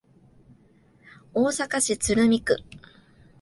[1.35, 2.57] 大阪市鶴見区